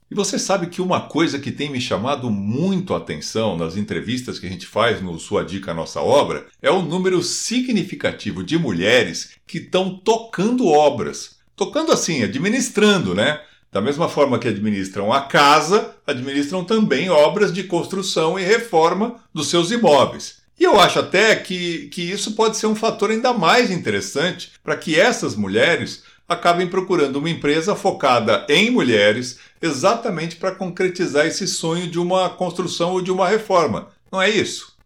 E 0.08 0.14
você 0.14 0.38
sabe 0.38 0.68
que 0.68 0.80
uma 0.80 1.00
coisa 1.08 1.36
que 1.36 1.50
tem 1.50 1.68
me 1.68 1.80
chamado 1.80 2.30
muito 2.30 2.94
a 2.94 2.98
atenção 2.98 3.56
nas 3.56 3.76
entrevistas 3.76 4.38
que 4.38 4.46
a 4.46 4.48
gente 4.48 4.64
faz 4.64 5.02
no 5.02 5.18
Sua 5.18 5.44
Dica 5.44 5.75
Nossa 5.75 6.00
Obra 6.00 6.46
é 6.62 6.70
o 6.70 6.80
número 6.80 7.20
significativo 7.25 8.44
de 8.44 8.56
mulheres 8.56 9.32
que 9.44 9.58
estão 9.58 9.98
tocando 9.98 10.68
obras. 10.68 11.38
Tocando 11.56 11.90
assim, 11.90 12.22
administrando, 12.22 13.16
né? 13.16 13.40
Da 13.72 13.80
mesma 13.80 14.08
forma 14.08 14.38
que 14.38 14.46
administram 14.46 15.12
a 15.12 15.22
casa, 15.22 15.96
administram 16.06 16.64
também 16.64 17.10
obras 17.10 17.52
de 17.52 17.64
construção 17.64 18.38
e 18.38 18.44
reforma 18.44 19.16
dos 19.34 19.48
seus 19.48 19.72
imóveis. 19.72 20.36
E 20.58 20.64
eu 20.64 20.78
acho 20.80 21.00
até 21.00 21.34
que, 21.34 21.88
que 21.88 22.00
isso 22.00 22.32
pode 22.32 22.56
ser 22.56 22.66
um 22.68 22.76
fator 22.76 23.10
ainda 23.10 23.34
mais 23.34 23.70
interessante 23.70 24.52
para 24.62 24.76
que 24.76 24.98
essas 24.98 25.34
mulheres 25.34 26.04
acabem 26.28 26.68
procurando 26.68 27.16
uma 27.16 27.30
empresa 27.30 27.75
focada 27.75 28.47
em 28.49 28.71
mulheres 28.71 29.38
exatamente 29.61 30.37
para 30.37 30.54
concretizar 30.54 31.26
esse 31.26 31.47
sonho 31.47 31.88
de 31.88 31.99
uma 31.99 32.30
construção 32.30 32.92
ou 32.92 33.02
de 33.02 33.11
uma 33.11 33.28
reforma. 33.28 33.90
Não 34.11 34.21
é 34.21 34.28
isso? 34.28 34.76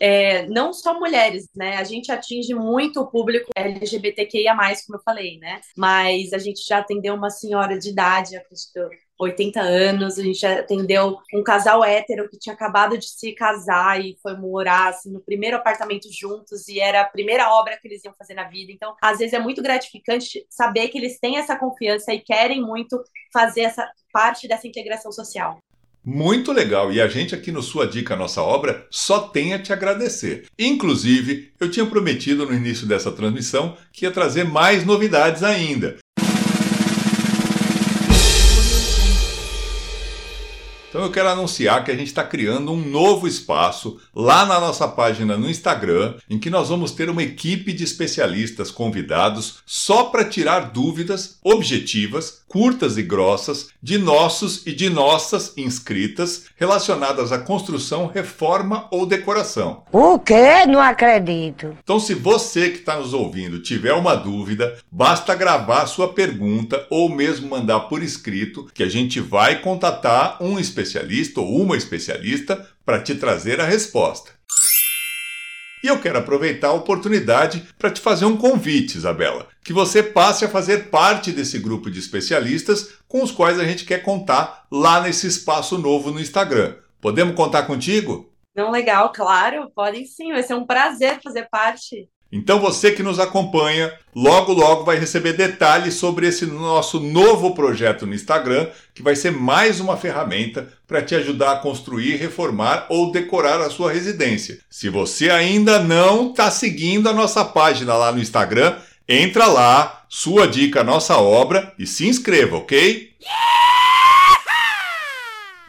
é, 0.00 0.46
não 0.46 0.72
só 0.72 0.98
mulheres, 0.98 1.46
né? 1.54 1.76
A 1.76 1.84
gente 1.84 2.10
atinge 2.10 2.54
muito 2.54 3.00
o 3.00 3.06
público 3.06 3.50
LGBTQIA+, 3.54 4.56
como 4.86 4.98
eu 4.98 5.02
falei, 5.04 5.38
né? 5.38 5.60
Mas 5.76 6.32
a 6.32 6.38
gente 6.38 6.66
já 6.66 6.78
atendeu 6.78 7.14
uma 7.14 7.28
senhora 7.28 7.78
de 7.78 7.90
idade, 7.90 8.34
acredito, 8.34 8.88
80 9.20 9.60
anos, 9.60 10.18
a 10.18 10.22
gente 10.22 10.44
atendeu 10.46 11.18
um 11.34 11.42
casal 11.42 11.84
hétero 11.84 12.28
que 12.28 12.38
tinha 12.38 12.54
acabado 12.54 12.96
de 12.96 13.06
se 13.06 13.32
casar 13.32 14.00
e 14.00 14.16
foi 14.22 14.34
morar 14.34 14.88
assim, 14.88 15.12
no 15.12 15.20
primeiro 15.20 15.58
apartamento 15.58 16.08
juntos 16.10 16.66
e 16.68 16.80
era 16.80 17.02
a 17.02 17.04
primeira 17.04 17.50
obra 17.52 17.76
que 17.76 17.86
eles 17.86 18.02
iam 18.02 18.14
fazer 18.18 18.34
na 18.34 18.44
vida. 18.44 18.72
Então, 18.72 18.94
às 19.02 19.18
vezes 19.18 19.34
é 19.34 19.38
muito 19.38 19.62
gratificante 19.62 20.46
saber 20.48 20.88
que 20.88 20.96
eles 20.96 21.20
têm 21.20 21.36
essa 21.36 21.54
confiança 21.54 22.14
e 22.14 22.20
querem 22.20 22.62
muito 22.62 23.02
fazer 23.32 23.62
essa 23.62 23.86
parte 24.10 24.48
dessa 24.48 24.66
integração 24.66 25.12
social. 25.12 25.58
Muito 26.02 26.50
legal, 26.50 26.90
e 26.90 26.98
a 26.98 27.06
gente 27.08 27.34
aqui 27.34 27.52
no 27.52 27.62
Sua 27.62 27.86
Dica 27.86 28.16
Nossa 28.16 28.40
Obra 28.40 28.86
só 28.90 29.28
tem 29.28 29.52
a 29.52 29.58
te 29.58 29.70
agradecer. 29.70 30.46
Inclusive, 30.58 31.52
eu 31.60 31.70
tinha 31.70 31.84
prometido 31.84 32.46
no 32.46 32.54
início 32.54 32.86
dessa 32.86 33.12
transmissão 33.12 33.76
que 33.92 34.06
ia 34.06 34.10
trazer 34.10 34.44
mais 34.44 34.86
novidades 34.86 35.42
ainda. 35.42 35.98
Então 40.90 41.02
eu 41.02 41.12
quero 41.12 41.28
anunciar 41.28 41.84
que 41.84 41.92
a 41.92 41.96
gente 41.96 42.08
está 42.08 42.24
criando 42.24 42.72
um 42.72 42.84
novo 42.84 43.28
espaço 43.28 44.00
lá 44.12 44.44
na 44.44 44.58
nossa 44.58 44.88
página 44.88 45.38
no 45.38 45.48
Instagram, 45.48 46.16
em 46.28 46.36
que 46.36 46.50
nós 46.50 46.68
vamos 46.68 46.90
ter 46.90 47.08
uma 47.08 47.22
equipe 47.22 47.72
de 47.72 47.84
especialistas 47.84 48.72
convidados 48.72 49.58
só 49.64 50.06
para 50.06 50.24
tirar 50.24 50.72
dúvidas 50.72 51.38
objetivas, 51.44 52.39
curtas 52.50 52.98
e 52.98 53.02
grossas 53.02 53.68
de 53.82 53.96
nossos 53.96 54.66
e 54.66 54.72
de 54.72 54.90
nossas 54.90 55.54
inscritas 55.56 56.46
relacionadas 56.56 57.32
à 57.32 57.38
construção, 57.38 58.06
reforma 58.06 58.88
ou 58.90 59.06
decoração. 59.06 59.84
O 59.92 60.18
quê? 60.18 60.66
Não 60.66 60.80
acredito. 60.80 61.76
Então, 61.82 61.98
se 61.98 62.12
você 62.12 62.70
que 62.70 62.80
está 62.80 62.96
nos 62.96 63.14
ouvindo 63.14 63.62
tiver 63.62 63.94
uma 63.94 64.14
dúvida, 64.14 64.76
basta 64.90 65.34
gravar 65.34 65.86
sua 65.86 66.12
pergunta 66.12 66.86
ou 66.90 67.08
mesmo 67.08 67.48
mandar 67.48 67.80
por 67.80 68.02
escrito 68.02 68.68
que 68.74 68.82
a 68.82 68.88
gente 68.88 69.20
vai 69.20 69.62
contatar 69.62 70.36
um 70.42 70.58
especialista 70.58 70.90
especialista 70.90 71.40
ou 71.40 71.62
uma 71.62 71.76
especialista 71.76 72.66
para 72.84 73.00
te 73.00 73.14
trazer 73.14 73.60
a 73.60 73.64
resposta. 73.64 74.32
E 75.82 75.86
eu 75.86 75.98
quero 76.00 76.18
aproveitar 76.18 76.68
a 76.68 76.74
oportunidade 76.74 77.66
para 77.78 77.90
te 77.90 78.00
fazer 78.00 78.26
um 78.26 78.36
convite, 78.36 78.96
Isabela, 78.98 79.48
que 79.64 79.72
você 79.72 80.02
passe 80.02 80.44
a 80.44 80.48
fazer 80.48 80.90
parte 80.90 81.32
desse 81.32 81.58
grupo 81.58 81.90
de 81.90 81.98
especialistas 81.98 82.94
com 83.08 83.22
os 83.22 83.30
quais 83.30 83.58
a 83.58 83.64
gente 83.64 83.84
quer 83.84 84.02
contar 84.02 84.66
lá 84.70 85.00
nesse 85.00 85.26
espaço 85.26 85.78
novo 85.78 86.10
no 86.10 86.20
Instagram. 86.20 86.76
Podemos 87.00 87.34
contar 87.34 87.62
contigo? 87.62 88.30
Não, 88.54 88.70
legal, 88.70 89.10
claro, 89.12 89.70
podem 89.74 90.04
sim, 90.04 90.32
vai 90.32 90.42
ser 90.42 90.54
um 90.54 90.66
prazer 90.66 91.20
fazer 91.22 91.48
parte. 91.50 92.08
Então 92.32 92.60
você 92.60 92.92
que 92.92 93.02
nos 93.02 93.18
acompanha, 93.18 93.92
logo 94.14 94.52
logo 94.52 94.84
vai 94.84 94.98
receber 94.98 95.32
detalhes 95.32 95.94
sobre 95.94 96.28
esse 96.28 96.46
nosso 96.46 97.00
novo 97.00 97.54
projeto 97.54 98.06
no 98.06 98.14
Instagram, 98.14 98.68
que 98.94 99.02
vai 99.02 99.16
ser 99.16 99.32
mais 99.32 99.80
uma 99.80 99.96
ferramenta 99.96 100.68
para 100.86 101.02
te 101.02 101.14
ajudar 101.14 101.52
a 101.52 101.58
construir, 101.58 102.16
reformar 102.16 102.86
ou 102.88 103.10
decorar 103.10 103.60
a 103.60 103.70
sua 103.70 103.92
residência. 103.92 104.58
Se 104.70 104.88
você 104.88 105.30
ainda 105.30 105.80
não 105.80 106.30
está 106.30 106.50
seguindo 106.50 107.08
a 107.08 107.12
nossa 107.12 107.44
página 107.44 107.94
lá 107.94 108.12
no 108.12 108.20
Instagram, 108.20 108.76
entra 109.08 109.46
lá, 109.46 110.04
sua 110.08 110.46
dica, 110.46 110.84
nossa 110.84 111.16
obra 111.16 111.72
e 111.78 111.86
se 111.86 112.06
inscreva, 112.06 112.56
ok? 112.56 113.10
Yeah! 113.20 113.69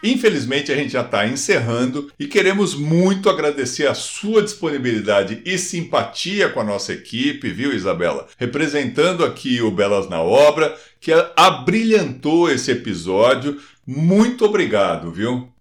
Infelizmente, 0.02 0.72
a 0.72 0.74
gente 0.74 0.92
já 0.92 1.02
está 1.02 1.26
encerrando 1.26 2.12
e 2.18 2.26
queremos 2.26 2.74
muito 2.74 3.30
agradecer 3.30 3.86
a 3.86 3.94
sua 3.94 4.42
disponibilidade 4.42 5.40
e 5.44 5.56
simpatia 5.56 6.48
com 6.48 6.60
a 6.60 6.64
nossa 6.64 6.92
equipe, 6.92 7.52
viu, 7.52 7.72
Isabela? 7.72 8.26
Representando 8.36 9.24
aqui 9.24 9.62
o 9.62 9.70
Belas 9.70 10.08
na 10.08 10.20
Obra, 10.20 10.76
que 11.00 11.12
abrilhantou 11.36 12.50
esse 12.50 12.72
episódio. 12.72 13.62
Muito 13.86 14.44
obrigado, 14.44 15.12
viu? 15.12 15.52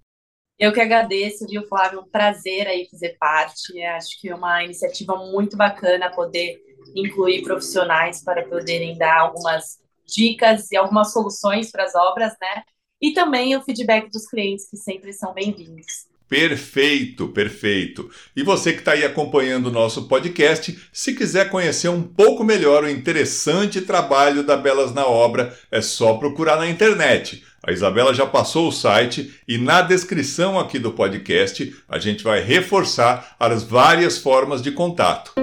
Eu 0.57 0.71
que 0.71 0.79
agradeço, 0.79 1.47
viu, 1.47 1.67
Flávio? 1.67 2.01
Um 2.01 2.09
prazer 2.09 2.67
aí 2.67 2.87
fazer 2.89 3.17
parte. 3.19 3.81
Acho 3.81 4.19
que 4.19 4.29
é 4.29 4.35
uma 4.35 4.63
iniciativa 4.63 5.15
muito 5.15 5.57
bacana 5.57 6.11
poder 6.11 6.59
incluir 6.95 7.41
profissionais 7.41 8.23
para 8.23 8.43
poderem 8.47 8.97
dar 8.97 9.21
algumas 9.21 9.79
dicas 10.05 10.71
e 10.71 10.77
algumas 10.77 11.11
soluções 11.13 11.71
para 11.71 11.83
as 11.83 11.95
obras, 11.95 12.33
né? 12.41 12.63
E 13.01 13.11
também 13.13 13.55
o 13.55 13.61
feedback 13.61 14.09
dos 14.11 14.27
clientes, 14.27 14.69
que 14.69 14.77
sempre 14.77 15.11
são 15.11 15.33
bem-vindos. 15.33 16.11
Perfeito, 16.29 17.27
perfeito. 17.27 18.09
E 18.33 18.41
você 18.41 18.71
que 18.71 18.79
está 18.79 18.93
aí 18.93 19.03
acompanhando 19.03 19.67
o 19.67 19.71
nosso 19.71 20.07
podcast, 20.07 20.79
se 20.93 21.13
quiser 21.13 21.49
conhecer 21.49 21.89
um 21.89 22.01
pouco 22.01 22.41
melhor 22.41 22.85
o 22.85 22.89
interessante 22.89 23.81
trabalho 23.81 24.41
da 24.41 24.55
Belas 24.55 24.93
na 24.93 25.05
Obra, 25.05 25.53
é 25.69 25.81
só 25.81 26.13
procurar 26.13 26.55
na 26.55 26.69
internet. 26.69 27.43
A 27.61 27.73
Isabela 27.73 28.13
já 28.13 28.25
passou 28.25 28.69
o 28.69 28.71
site 28.71 29.33
e 29.45 29.57
na 29.57 29.81
descrição 29.81 30.57
aqui 30.57 30.79
do 30.79 30.93
podcast 30.93 31.75
a 31.87 31.99
gente 31.99 32.23
vai 32.23 32.39
reforçar 32.39 33.35
as 33.37 33.63
várias 33.63 34.17
formas 34.17 34.61
de 34.61 34.71
contato. 34.71 35.33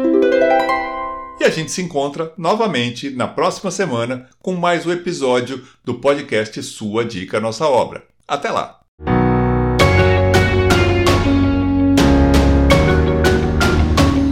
E 1.41 1.45
a 1.45 1.51
gente 1.51 1.71
se 1.71 1.81
encontra 1.81 2.33
novamente 2.37 3.11
na 3.11 3.29
próxima 3.29 3.71
semana 3.71 4.29
com 4.43 4.57
mais 4.57 4.85
um 4.85 4.91
episódio 4.91 5.65
do 5.85 5.95
podcast 5.95 6.61
Sua 6.65 7.05
Dica 7.05 7.39
Nossa 7.39 7.65
Obra. 7.65 8.03
Até 8.27 8.51
lá! 8.51 8.81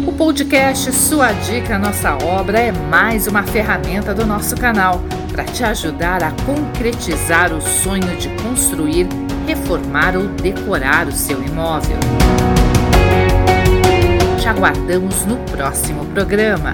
O 0.04 0.12
podcast 0.12 0.92
Sua 0.92 1.30
Dica 1.32 1.78
Nossa 1.78 2.16
Obra 2.24 2.58
é 2.58 2.72
mais 2.72 3.28
uma 3.28 3.44
ferramenta 3.44 4.12
do 4.12 4.26
nosso 4.26 4.56
canal 4.56 5.00
para 5.30 5.44
te 5.44 5.62
ajudar 5.62 6.24
a 6.24 6.32
concretizar 6.44 7.52
o 7.52 7.60
sonho 7.60 8.16
de 8.16 8.28
construir, 8.42 9.06
reformar 9.46 10.16
ou 10.16 10.26
decorar 10.26 11.06
o 11.06 11.12
seu 11.12 11.40
imóvel 11.40 11.98
te 14.46 14.50
aguardamos 14.50 15.26
no 15.26 15.36
próximo 15.46 16.04
programa. 16.14 16.72